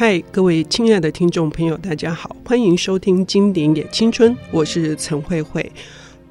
[0.00, 5.70] 嗨，各位亲爱的听众朋友，大家好，欢迎收听《经典也青春》，我是陈慧慧。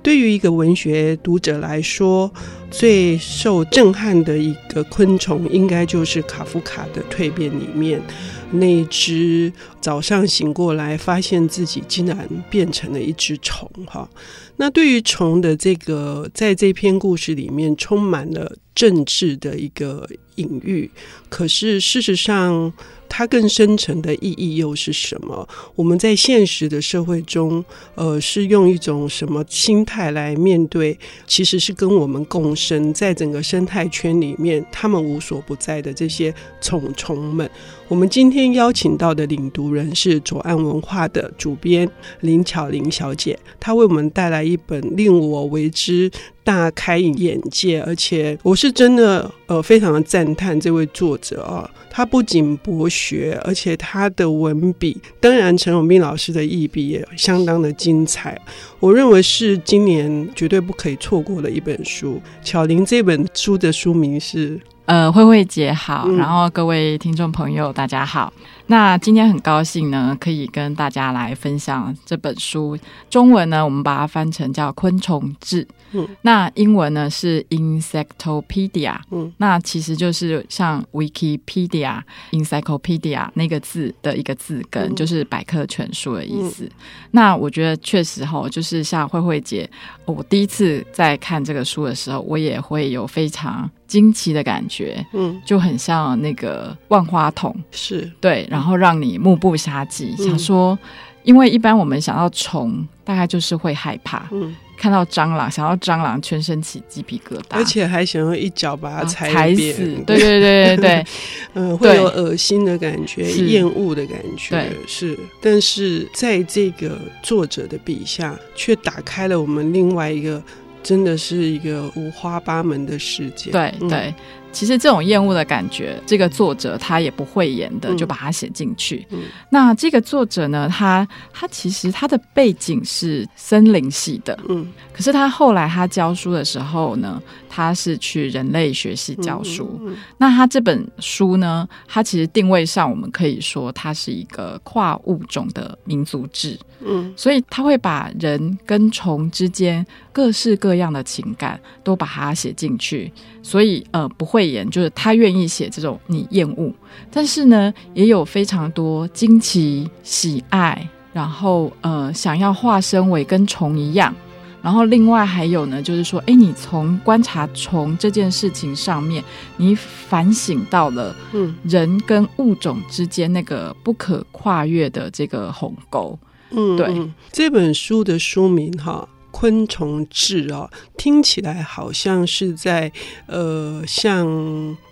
[0.02, 2.34] 对于一个文学读者来说，
[2.72, 8.02] 最受震撼的一个昆虫，应该就是卡夫卡的《蜕变》里面
[8.50, 13.70] 那只早上醒过来，发现自己竟然变成了一只虫。
[13.86, 14.10] 哈，
[14.58, 20.90] 那对于虫的这个，在这篇故事里面，充满了政治的一个隐喻。
[21.30, 22.74] 可是事实上，
[23.10, 25.46] 它更深层的意义又是什么？
[25.76, 30.98] 我们在现实的社会中，呃，是用一种什么心态来面对？
[31.28, 37.50] 其实是跟我们共生，在整个生态圈里面，他们无所不在的这些虫虫们。
[37.88, 41.90] 我们今天邀请到的领读人是左岸文化的主编
[42.22, 46.10] 林巧玲小姐，她为我们带来一本令我为之
[46.50, 58.36] 大开眼界，而且我是真的呃非常的赞叹这位作者啊，他不仅博学，而且他的文笔，当然陈永斌老师的译笔也相当的精彩，
[58.80, 62.20] 我认为是今年绝对不可以错过的一本书。
[62.44, 64.60] 巧玲这本书的书名是。
[64.86, 68.34] 呃，慧慧姐好，然后各位听众朋友大家好。
[68.66, 72.76] 那今天很高兴呢，可以跟大家来分享这本书。
[73.08, 82.02] 中文呢，我们把它翻成叫《昆虫志》，嗯，那英文呢是 Insectopedia，嗯，那其实就是像 Wikipedia、
[82.32, 86.66] Encyclopedia 那个字的一个字根，嗯、就是百科全书的意思。
[86.66, 86.72] 嗯、
[87.12, 89.70] 那我觉得确实哈，就是像慧慧姐，
[90.06, 93.70] 我第一次在看这个书的时候，我也会有非常。
[93.90, 98.08] 惊奇的感觉，嗯，就很像那个万花筒，是。
[98.22, 100.78] 对，然后让你目不暇接，嗯、想说，
[101.24, 109.74] 因为一般我们想到虫，大概就是会害怕，嗯，看到蟑螂，想到蟑螂，全身起鸡皮疙瘩，而且还想要一脚把它踩，踩死，
[110.06, 111.06] 对对对对对，
[111.56, 120.40] 嗯，会有恶心的感觉，厌恶的感觉，对，是，但是在这个作者的笔下，却打开了我们另外一个。
[120.82, 123.52] 真的是一个五花八门的世界。
[123.52, 123.90] 对对。
[123.90, 124.16] 对
[124.52, 129.06] 其实这种厌恶的感觉，这个作者他也不会演的，就把它写进去。
[129.12, 129.20] 嗯。
[129.20, 139.80] 嗯、那这个作者呢，他他其实他的背景是森林系的，嗯，可是他后来他教书的时候呢，他是去人类学系教书。
[140.18, 153.12] 那他这本书呢，他其实定位上，我们可以说它是一个跨物种的民族志，嗯，所以他会把人跟虫之间各式各样的情感都把它写进去，
[153.44, 154.40] 所以呃不会。
[154.40, 156.72] 会演就是他愿意写这种你厌恶，
[157.12, 164.16] 但是呢，也有非常多惊奇、喜爱，然后呃，想要化身为跟虫一样，
[164.62, 169.22] 然后另外还有呢，就是说，哎，你从观察虫这件事情上面，
[169.58, 176.18] 你反省到了，嗯，人跟物种之间那个不可跨越的这个鸿沟，
[176.52, 179.06] 嗯，对，这本书的书名哈。
[179.32, 182.92] 昆虫志哦，听起来好像是在
[183.28, 184.26] 呃像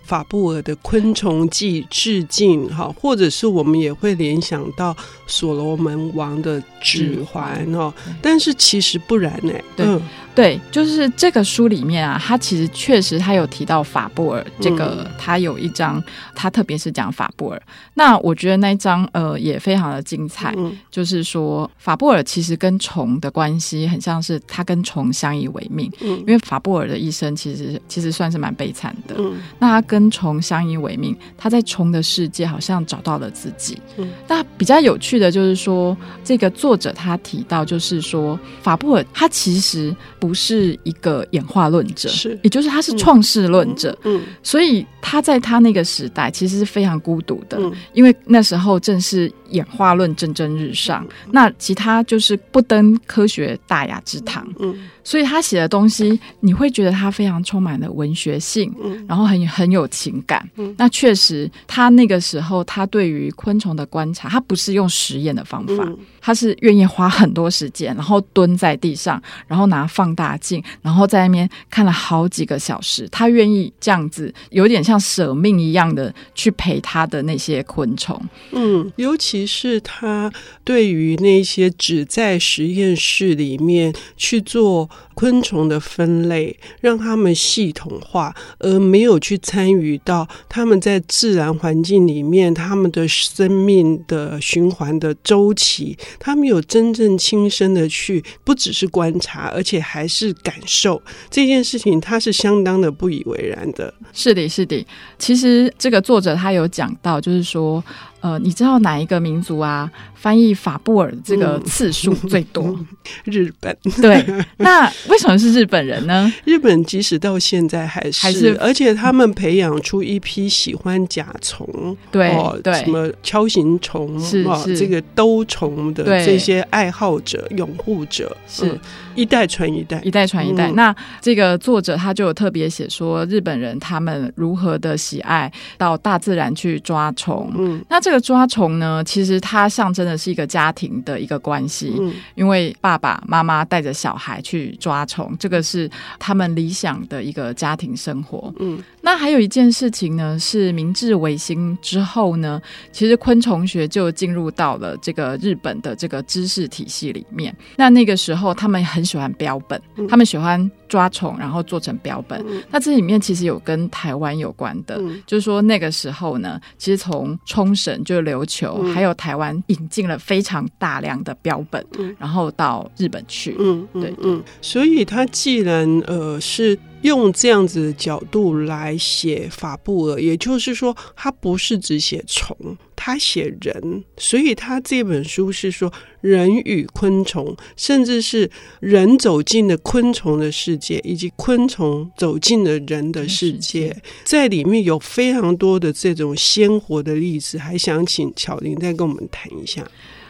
[0.08, 4.96] 法布尔的《昆虫记》致敬哈，或者是我们也会联想到
[5.26, 7.92] 所罗门王的指环哦，
[8.22, 9.86] 但是其实不然呢，对。
[9.86, 10.00] 嗯
[10.38, 16.00] 对，就是这个书里面啊，他其实确实他有提到法布尔这个，他有一章，
[16.32, 17.60] 他特别是讲法布尔。
[17.94, 29.16] 那我觉得那一章呃也非常的精彩，嗯、就是说法布尔其实跟虫的关系很像是他跟虫相依为命，嗯、因为法布尔的一生其实其实算是蛮悲惨的。
[29.18, 33.76] 嗯、那他跟虫相依为命，他在虫的世界好像找到了自己。
[33.96, 40.28] 嗯、那比较有趣的就是说，这个作者他提到就是说法布尔他其实不。
[40.28, 54.74] 不是一个演化论者，是，也就是他是创世论者，嗯，嗯，所以他在他那个时代其实是非常孤独的，嗯，因为那时候正是演化论蒸蒸日上，嗯，那其他就是不登科学大雅之堂，嗯。
[55.04, 60.46] 所以他写的东西，你会觉得他非常充满了文学性，嗯，然后很很有情感。
[60.56, 73.08] 嗯，那确实，他那个时候他对于昆虫的观察，他不是用实验的方法，嗯，他是愿意花很多时间，然后蹲在地上，然后拿放大镜，然后在那边看了好几个小时。
[73.10, 78.20] 他愿意这样子，有点像舍命一样的去陪他的那些昆虫。
[78.52, 80.32] 嗯，尤其其实他
[80.64, 84.90] 对于那些只在实验室里面去做。
[85.18, 103.92] 昆虫的分类，让他们系统化，而没有去参与到他们在自然环境里面他们的生命的循环的周期，他们有真正亲身的去，不只是观察，而且还是感受这件事情，他是相当的不以为然的。
[104.12, 104.86] 是的，是的。
[105.18, 107.82] 其实这个作者他有讲到，就是说。
[108.20, 112.64] 呃，你知道哪一个民族啊，翻译法布尔这个次数最多？
[112.64, 112.86] 嗯、
[113.26, 113.78] 日本。
[114.02, 114.26] 对，
[114.56, 116.32] 那为什么是日本人呢？
[116.44, 124.44] 日本即使到现在还是，还是而且他们培养出一批喜欢甲虫，对、哦、对，什么锹形虫是
[124.76, 128.80] 这个兜虫的这些爱好者、拥护者，是、嗯、
[129.14, 130.70] 一代传一代，一代传一代。
[130.70, 137.98] 嗯、那这个作者他就有特别写说，日本人他们如何的喜爱到大自然去抓虫，嗯，那。
[138.08, 148.52] 这个抓虫呢，其实它象征的是一个家庭的一个关系，嗯、因为爸爸妈妈带着小孩去抓虫，这个是他们理想的一个家庭生活。
[148.58, 152.60] 嗯，那还有一件事情呢，是明治维新之后呢，
[152.92, 157.56] 其实昆虫学就进入到了这个日本的这个知识体系里面。
[157.74, 162.44] 那那个时候，他们很喜欢标本，他们喜欢抓虫，然后做成标本。
[162.46, 168.04] 嗯、那这里面其实有跟台湾有关的，嗯、就是说那个时候呢，其实从冲绳。
[168.04, 173.56] 就是琉球，还有台湾引进了非常大量的标本，嗯、然后到日本去。
[173.58, 182.56] 嗯，对，对，嗯，所以他既然呃是用这样子的角度来写法布尔，也就是说，他不是只写虫，
[182.96, 188.50] 他写人，所以他这本书是说人与昆虫，甚至是
[188.80, 199.86] 人走进了昆虫的世界，以及昆虫走进了人的世界，在里面有非常多的这种鲜活的例子，还想请巧玲再跟我们谈一下。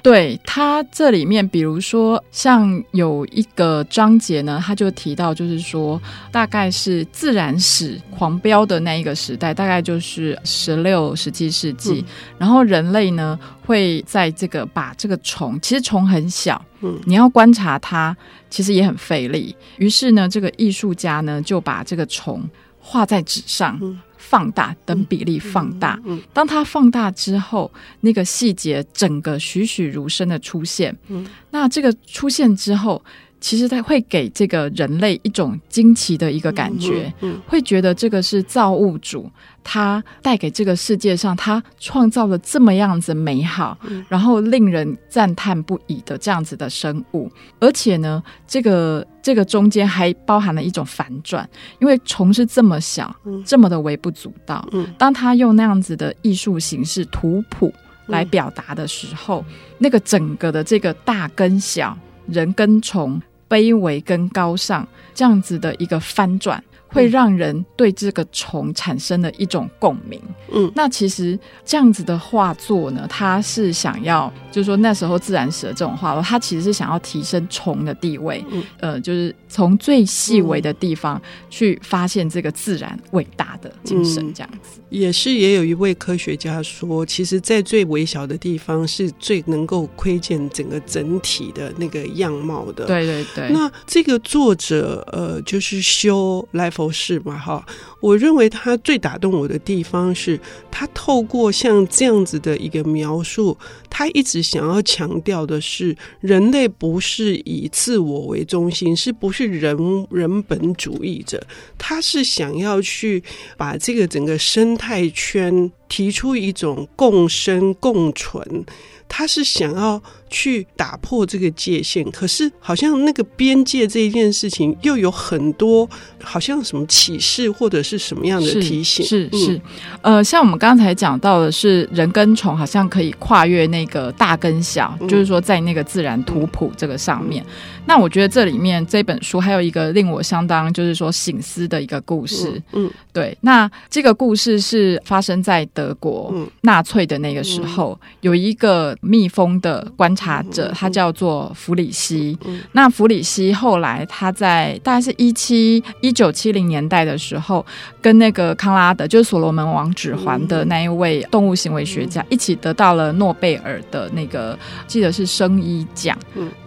[0.08, 6.00] 对，它这里面，比如说像有一个章节呢，他就提到，就是说
[6.32, 12.00] 大概是自然史狂飙的那一个时代，大概就是十六、十七世纪。
[12.00, 12.05] 嗯、
[12.38, 18.16] 然后人类呢会在这个把这个虫，其实虫很小，嗯，你要观察它，
[18.49, 19.54] 其实也很费力。
[19.76, 22.43] 于是呢，这个艺术家呢就把这个虫
[22.81, 23.78] 画在纸上。
[23.82, 25.98] 嗯放大，等比例放大。
[26.04, 27.70] 嗯，当它放大之后，
[28.00, 30.96] 那个细节整个栩栩如生的出现。
[31.08, 33.02] 嗯，那这个出现之后。
[33.40, 39.31] 其实它会给这个人类一种惊奇的一个感觉，嗯嗯、会觉得这个是造物主
[39.62, 47.31] 他带给这个世界上，他创造了这么样子美好，嗯、然后令人赞叹不已的这样子的生物，
[47.61, 51.49] 而且呢，这个这个中间还包含了一种反转，
[51.81, 57.73] 因为虫是这么小，嗯、这么的微不足道，嗯、当他用那样子的艺术形式图谱
[58.06, 61.96] 来表达的时候，嗯、那个整个的这个大跟小。
[62.31, 66.62] 人跟虫，卑微跟高尚，这样子的一个翻转。
[66.88, 70.20] 会让人对这个虫产生了一种共鸣。
[70.50, 78.43] 嗯，那其实这样子的画作呢，他是想要，就是说那时候自然史的这种画作，他其实是想要提升虫的地位。
[78.50, 81.20] 嗯，呃，就是从最细微的地方
[81.50, 84.81] 去发现这个自然伟大的精神，这样子。
[84.88, 92.87] 也是，也有一位科学家说，其实，在最微小的地方是最能够窥见整个整体的那个样貌的。
[92.87, 93.50] 对对对。
[93.50, 96.70] 那这个作者，呃，就是修来。
[96.78, 97.36] 不是嘛？
[97.36, 97.66] 哈，
[98.00, 100.38] 我认为他最打动我的地方是，
[100.70, 103.56] 他透过像这样子的一个描述，
[103.90, 109.76] 他一直想要强调的是，人类不是以自我为中心，是不是人
[110.10, 111.44] 人本主义者？
[111.76, 113.22] 他是想要去
[113.56, 118.64] 把这个整个生态圈提出一种共生共存，
[119.08, 120.00] 他是想要。
[120.30, 125.88] 去打破这个界限，可是好像那个边界这一件事情又有很多，
[126.23, 129.07] 好像什么启示或者是什么样的提醒？
[129.07, 129.61] 是是，是，
[130.02, 137.42] 嗯、呃，像我们刚才讲到的是人跟虫好像可以跨越那个大跟小，嗯、就是说在那个自然图谱这个上面。
[137.42, 137.49] 嗯、
[137.88, 142.62] 那我觉得这里面这本书还有一个令我相当就是说醒思的一个故事。
[142.73, 150.14] 嗯，嗯对，那这个故事是发生在德国纳粹的那个时候，嗯、有一个蜜蜂的观。
[150.18, 152.37] 察者，他叫做弗里希。
[152.73, 157.64] 那弗里希后来他在大概是一七一九七零年代的时候，
[158.02, 166.18] 跟那个康拉德，就是所罗门王指环的那一位动物行为学家，一起得到了诺贝尔的那个，记得是生医奖。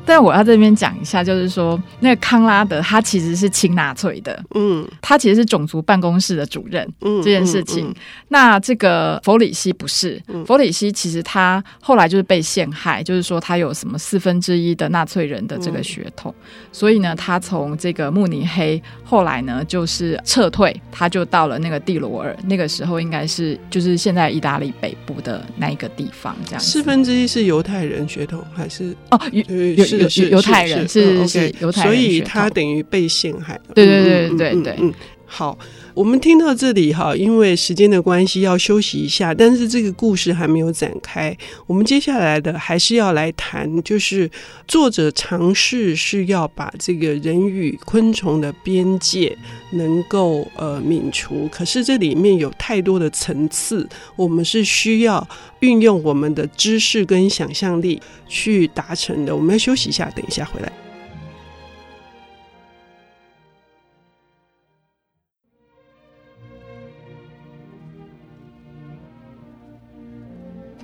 [0.06, 7.88] 但我要这边讲一下，就是说那个康拉德他其实是亲纳粹的，嗯，他其实是种族办公室的主任，嗯，这件事情。
[7.88, 7.96] 嗯嗯嗯、
[8.30, 26.60] 那这个弗里希不是，嗯、弗里希其实他后来就是被陷害，就是说他有什么四分之一的纳粹人的这个血统，嗯、所以呢，他从这个慕尼黑后来呢就是撤退，他就到了那个蒂罗尔，那个时候应该是就是现在意大利北部的那一个地方，这样。
[26.60, 28.96] 四分之一是犹太人血统还是？
[29.12, 29.91] 哦，有有。
[30.10, 33.62] 是犹太人，是是犹太人，所以他等于被陷害了。
[33.76, 34.94] 对对对对对，嗯，
[35.34, 35.58] 好，
[35.94, 41.36] 我们听到这里哈，因为时间的关系要休息一下，但是这个故事还没有展开。
[41.66, 44.30] 我们接下来的还是要来谈，就是
[44.68, 49.36] 作者尝试是要把这个人与昆虫的边界
[49.72, 55.26] 能够呃泯除，可是这里面有太多的层次，我们是需要
[55.62, 59.34] 运用我们的知识跟想象力去达成的。
[59.34, 60.91] 我们要休息一下，等一下回来。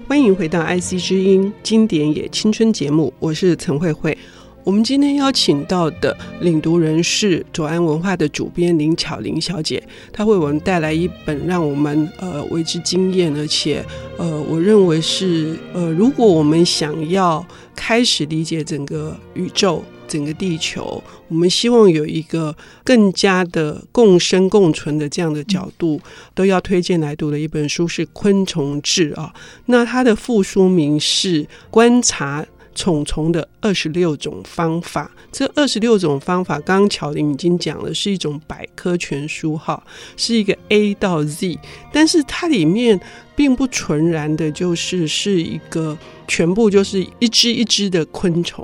[0.08, 4.18] 欢迎回到 IC 之音经典也青春节目，我是陈慧慧。
[4.64, 9.84] 我们今天邀请到的领读人是左岸文化的主编林巧玲小姐，
[10.14, 13.86] 她为我们带来一本让我们呃为之惊艳，而且
[14.18, 17.46] 呃我认为是呃如果我们想要
[17.76, 26.00] 开始理解整个宇宙、整个地球，我们希望有一个更加的共生共存的这样的角度，
[26.34, 29.34] 都要推荐来读的一本书是《昆虫志》啊。
[29.66, 32.42] 那它的副书名是《观察》。
[32.80, 39.84] 虫虫的二十六种方法，这二十六种方法，刚刚巧玲已经讲了，是一种百科全书哈，
[40.16, 41.58] 是一个 A 到 Z，
[41.92, 43.00] 但是它里面
[43.36, 45.98] 并不纯然的，就是是一个
[46.28, 48.64] 全部就是一只一只的昆虫。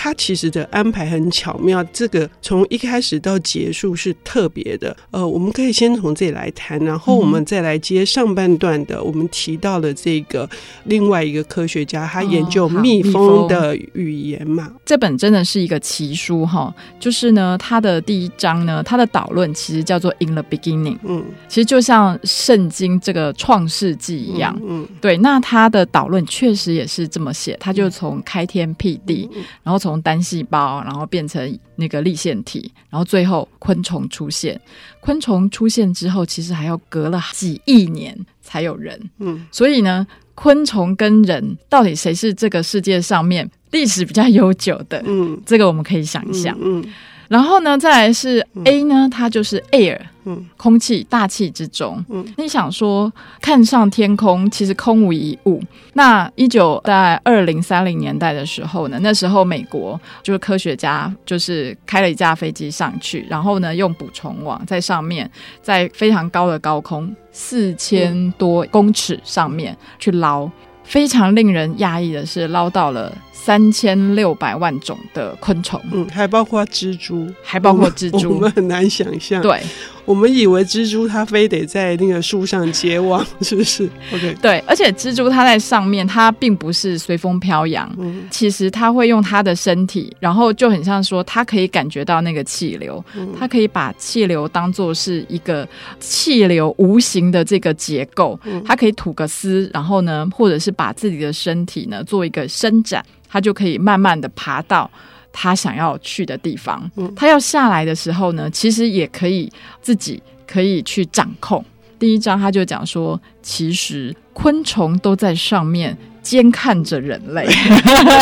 [0.00, 4.96] 它其实的安排很巧妙，这个从一开始到结束是特别的。
[5.10, 9.02] 呃，我们可以先从这里来谈，然后我们再来接上半段的。
[9.02, 10.48] 我们提到了这个
[10.84, 14.68] 另外一个科学家，他研究蜜蜂的语言嘛。
[14.68, 25.16] 哦、这本真的是一个奇书哈，就是呢，它的第一章呢，它的导论其实叫做 In the Beginning，嗯，其实就像圣经这个创世纪一样，嗯，嗯对。
[25.16, 34.60] 那它的导论确实也是这么写，他就从开天辟地，嗯、然后从从单细胞，然后变成那个立腺体，然后最后昆虫出现。
[35.00, 39.10] 昆虫出现之后，其实还要隔了几亿年才有人。
[39.18, 45.02] 嗯，所以呢，昆虫跟人到底谁是这个世界上面历史比较悠久的？
[45.06, 46.54] 嗯，这个我们可以想一想。
[46.60, 46.82] 嗯。
[46.82, 46.92] 嗯
[47.28, 52.02] 然后呢，再来是 A 呢，它就是 air，嗯，空气、大气之中。
[52.08, 55.62] 嗯，你想说看上天空，其实空无一物。
[55.92, 65.30] 那一九在二零三零年代的时候呢，那时候美国就是科学家就是开了一架飞机上去，然后呢用捕虫网在上面，
[65.60, 70.50] 在非常高的高空四千多公尺上面去捞，
[70.82, 73.14] 非常令人讶异的是捞到了。
[73.48, 79.40] 三千六百万种的昆虫，嗯，还包括蜘蛛，还包括蜘蛛，我们很难想象。
[79.40, 79.58] 对，
[80.04, 95.66] 我们以为蜘蛛它非得在那个树上结网， 是不是？OK，对，而且蜘蛛它在上面，它并不是随风飘扬，嗯，其实它会用它的身体，然后就很像说，它可以感觉到那个气流，嗯，它可以把气流当做是一个
[95.98, 103.02] 气流无形的这个结构，嗯，它可以吐个丝，然后呢，或者是把自己的身体呢做一个伸展。
[103.30, 104.90] 它就可以慢慢的爬到
[105.32, 106.90] 他想要去的地方。
[107.14, 111.64] 他要下来的时候呢，其实也可以自己可以去掌控。
[111.98, 117.44] 第一章他就讲说，其实昆虫都在上面监看着人类。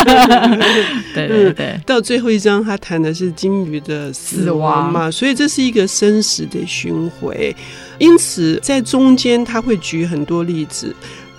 [1.14, 1.78] 对对对。
[1.84, 7.54] 到最后一章，他谈的是金鱼的死亡嘛，所以这是一个生死的巡回。
[7.98, 10.94] 因此，在中间他会举很多例子。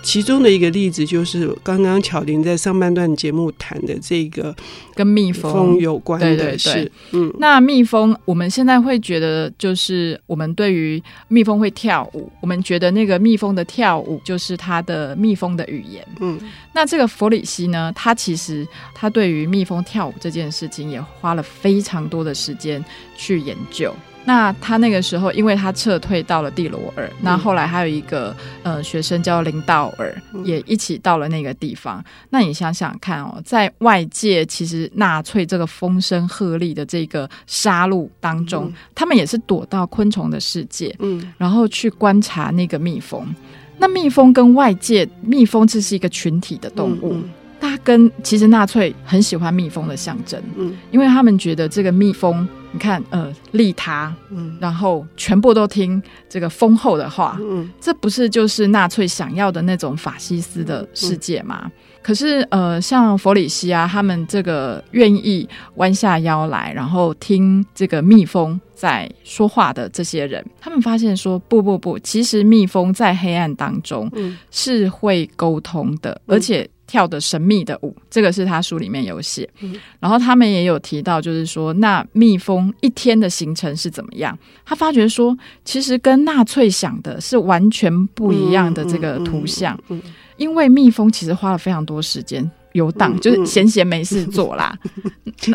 [0.07, 4.55] 其中的一个例子就是刚刚巧玲在上半段节目谈的这个
[4.95, 6.89] 跟蜜蜂有关的事。
[7.11, 16.07] 嗯，那蜜蜂我们现在会觉得，就是我们对于蜜蜂会跳舞，我们觉得那个蜜蜂的跳舞就是它的蜜蜂的语言。
[16.21, 16.39] 嗯，
[16.71, 22.81] 那这个弗里希呢，他其实他对于蜜蜂跳舞这件事情也花了非常多的时间
[23.17, 23.93] 去研究。
[24.27, 32.03] 那他那个时候，因为他撤退到了蒂罗尔，嗯、那后来还有一个呃学生叫林道尔，嗯、也一起到了那个地方。
[32.29, 43.25] 那你想想看哦，在外界其实纳粹这个风声鹤唳的这个杀戮当中，嗯、他们也是躲到昆虫的世界，嗯，然后去观察那个蜜蜂。
[43.77, 47.13] 那蜜蜂跟外界，蜜蜂这是一个群体的动物。
[47.13, 47.29] 嗯嗯
[47.59, 61.61] 它跟其实纳粹很喜欢蜜蜂的象征，嗯，因为他们觉得这个蜜蜂，你看，呃，利他，嗯，然后全部都听这个蜂后的话，嗯，这不是就是纳粹想要的那种法西斯的世界吗？
[61.65, 61.71] 嗯，
[62.01, 74.09] 可是，呃，像弗里西啊，他们这个愿意弯下腰来，然后听这个蜜蜂在说话的这些人，他们发现说，不不不，其实蜜蜂在黑暗当中
[74.51, 76.69] 是会沟通的，嗯，而且。
[76.87, 79.47] 跳的神秘的舞，这个是他书里面有写。
[79.59, 84.35] 嗯、然后他们也有提到，就是说，那蜜蜂一天的行程是怎么样？
[84.65, 90.01] 他发觉说，其实跟纳粹想的是完全不一样的这个图像，嗯
[90.37, 92.49] 因为蜜蜂其实花了非常多时间。
[92.73, 94.77] 游荡、嗯、就是闲闲没事做啦，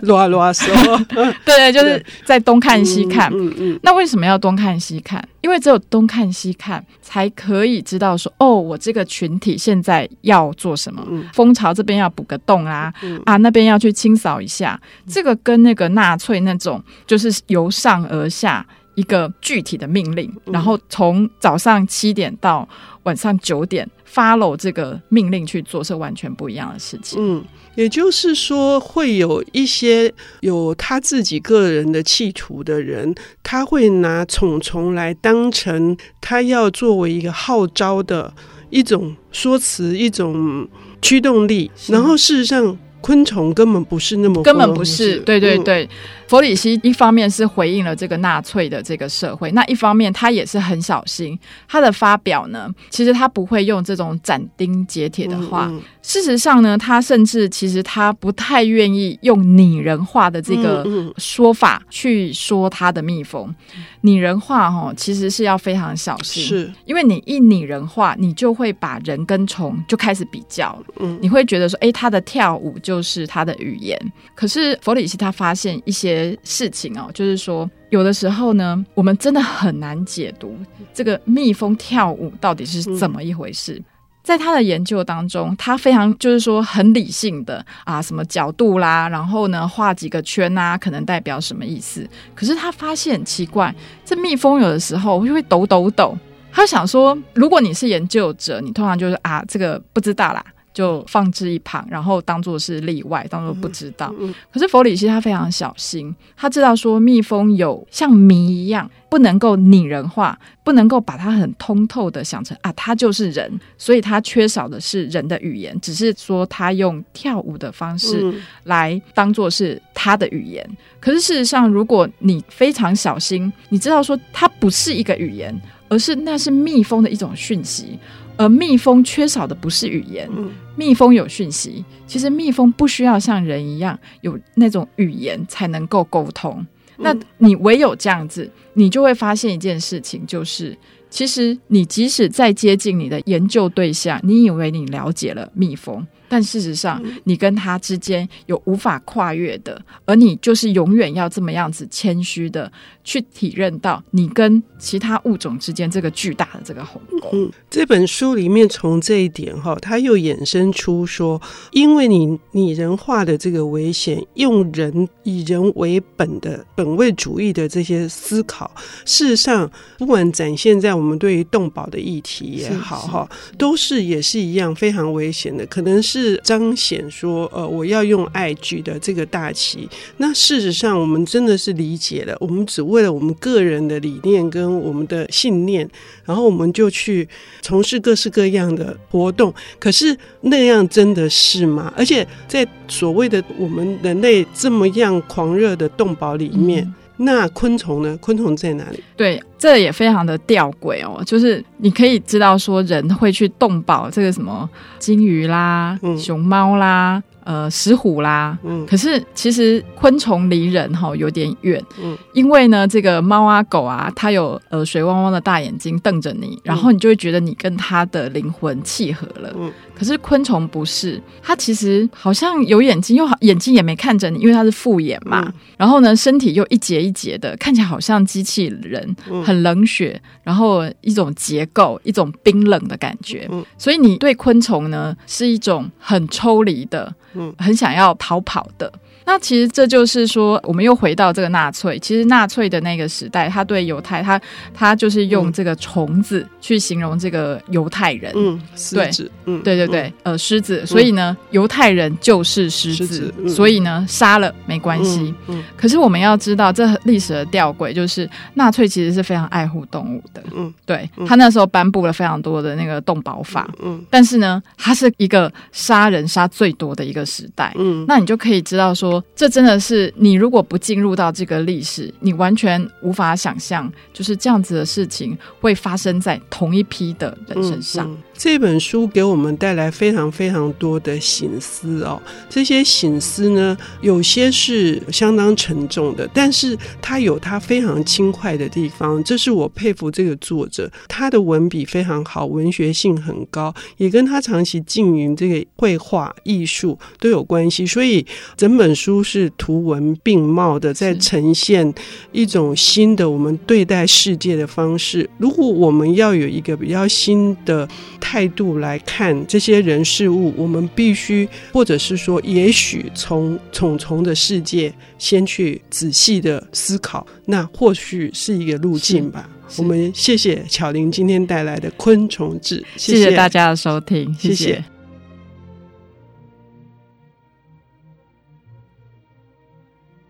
[0.02, 0.66] 啰啰嗦。
[1.44, 3.30] 对，就是在东看西看。
[3.32, 5.26] 嗯嗯嗯、那为什么要东看西看？
[5.40, 11.04] 因为只有东看西看，才可以知道说，哦，我这个群体现在要做什么。
[11.10, 14.80] 嗯、蜂巢这边要补个洞啊，嗯、啊，那边要去清扫一下。
[15.04, 22.68] 嗯、这个跟那个纳粹那种，就是由上而下一个具体的命令，嗯、然后从早上七点到
[23.04, 23.88] 晚上九点。
[24.14, 27.18] follow 这个命令去做是完全不一样的事情。
[27.18, 27.42] 嗯，
[27.76, 38.30] 也就是说，会有一些有他自己个人的企图的人，他会拿虫虫来当成他要作为一个号召的
[38.68, 40.68] 一种说辞、一种
[41.00, 42.76] 驱动力，然后事实上。
[43.02, 45.82] 昆虫根本不是那么，根本不是，对对对。
[45.82, 45.88] 嗯、
[46.32, 51.38] 弗里希一方面是回应了这个纳粹的这个社会，那一方面他也是很小心。
[51.68, 55.66] 他的发表呢，其实他不会用这种斩钉截铁的话。
[55.66, 60.86] 嗯嗯、事实上呢，他甚至其实他不太愿意用拟人化的这个
[61.18, 63.54] 说法去说他的蜜蜂。
[64.00, 70.94] 拟、人化哈，其实是要非常小心，是因为你一拟人化，你就会把人跟虫就开始比较了。
[71.00, 72.92] 嗯，你会觉得说，哎，他的跳舞就。
[72.92, 73.98] 就是他的语言，
[74.34, 80.56] 可是弗里希他发现一些事情哦，就是说有的时候呢，我们真的很难解读
[80.94, 83.74] 这个蜜蜂跳舞到底是怎么一回事。
[83.74, 83.84] 嗯、
[84.22, 92.08] 在他的研究当中，他非常就是说很理性的啊，什么角度啦，然后呢画几个圈啊，可能代表什么意思。
[92.34, 93.74] 可是他发现很奇怪，
[94.04, 96.16] 这蜜蜂有的时候就会抖抖抖。
[96.54, 100.44] 他想说，如果你是研究者，你通常就是啊，这个不知道啦。
[100.72, 104.08] 就放置一旁，然后当做是例外，当做不知道。
[104.18, 118.32] 嗯嗯、可是弗里希他非常小心，他知道说蜜蜂有像谜一样，不能够拟人化，不能够把它很通透的想成啊，它就是人，所以他缺少的是人的语言，只是说他用跳舞的方式
[118.64, 120.64] 来当做是他的语言。
[120.70, 125.54] 嗯、可是事实上，如果你非常小心，你知道说它不是一个语言，
[125.88, 127.98] 而是那是蜜蜂的一种讯息。
[128.36, 130.28] 而蜜蜂缺少的不是语言，
[130.76, 131.84] 蜜蜂有讯息。
[132.06, 136.64] 其实蜜蜂不需要像人一样有那种语言才能够沟通。
[136.98, 140.76] 那你唯有这样子，你就会发现一件事情，就是
[141.10, 146.06] 其实你即使再接近你的研究对象，你以为你了解了蜜蜂。
[146.32, 152.72] 但事实上，你跟他之间有无法跨越的，而你就是永远要这么样子谦虚的
[153.04, 157.28] 去体认到你跟其他物种之间这个巨大的这个鸿沟。
[157.34, 161.38] 嗯，这本书里面从这一点哈，他又衍生出说，
[161.70, 168.70] 因为你拟人化的这个危险，用人以人为本的本位主义的这些思考，
[169.04, 176.21] 事实上，不管展现在我们对于动保的议题也好哈，都是也是一样非常危险的，可能是。
[176.22, 179.88] 是彰显说，呃，我要用爱举的这个大旗。
[180.18, 185.88] 那事实上，我们真的是理解了，我们只为了我们个人的理念跟我们的信念，
[186.24, 187.28] 然后我们就去
[187.60, 189.52] 从事各式各样的活动。
[189.80, 191.92] 可是那样真的是吗？
[191.96, 196.94] 而且在所谓的我们人类这么样狂热的动保里面。
[197.16, 198.16] 那昆虫呢？
[198.20, 199.02] 昆虫在哪里？
[199.16, 201.22] 对，这也非常的吊诡哦。
[201.24, 207.22] 就是你可以知道说，人会去动保这个什么金鱼啦、嗯、熊猫啦。
[207.44, 237.12] 呃，石虎啦，嗯，可是其实昆虫离人哈有点远，嗯，因为呢，这个猫啊狗啊，它有呃水汪汪的大眼睛瞪着你，然后你就会觉得你跟它的灵魂契合了，嗯，可是昆虫不是，它其实好像有眼睛，又好眼睛也没看着你，因为它是复眼嘛，嗯、然后呢，身体又一节一节的，看起来好像机器人，很冷血，然后一种结构，一种冰冷的感觉，嗯，所以你对昆虫呢是一种很抽离的。
[237.34, 238.92] 嗯，很想要逃跑的，
[239.24, 241.98] 那其实这就是说，我们又回到这个纳粹。
[241.98, 244.40] 其实纳粹的那个时代，他对犹太，他
[244.72, 248.32] 他就是用这个虫子去形容这个犹太人。
[248.34, 249.30] 嗯，狮子。
[249.44, 250.86] 嗯，对对对，呃，狮子。
[250.86, 253.32] 所以呢，犹太人就是狮子。
[253.48, 255.34] 所以呢，杀了没关系。
[255.48, 255.62] 嗯。
[255.76, 260.42] 可是我们要知道，这历史的吊诡就是，纳粹其实是非常爱护动物的。
[260.54, 260.72] 嗯。
[260.86, 263.68] 对，他那时候颁布了非常多的那个动保法。
[263.82, 264.04] 嗯。
[264.10, 267.72] 但是呢，他是一个杀人杀最多的一个时代。
[267.76, 268.04] 嗯。
[268.06, 278.16] 那你就可以知道说，这真的是你如果不进入到这个历史，你完全无法想象，就是这样子的事情会发生在同一批的人身上。
[278.42, 298.26] 这本书给我们带来非常非常多的醒思哦，这些醒思呢，有些是相当沉重的，但是它有它非常轻快的地方，这是我佩服这个作者，他的文笔非常好，文学性很高，也跟他长期经营这个绘画艺术都有关系，所以
[298.56, 301.94] 整本书是图文并茂的，在呈现
[302.32, 305.30] 一种新的我们对待世界的方式。
[305.38, 307.88] 如果我们要有一个比较新的
[308.32, 319.46] 态度来看这些人事物，我们必须，或者是说，也许从虫虫的世界先去仔细的思考，那或许是一个路径吧。
[319.76, 324.54] 我们谢谢巧玲今天带来的《昆虫志》，谢谢，大家的收听，谢谢。
[324.54, 324.84] 谢谢。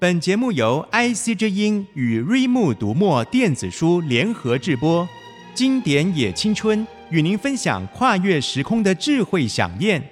[0.01, 5.09] 本节目由 IC 之音与瑞木读墨电子书联合制播，
[5.55, 6.85] 经典也青春。
[7.13, 10.03] 与您分享跨越时空的智慧想念。